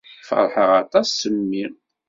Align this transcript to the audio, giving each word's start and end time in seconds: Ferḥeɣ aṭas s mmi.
Ferḥeɣ 0.27 0.69
aṭas 0.81 1.07
s 1.19 1.21
mmi. 1.37 1.65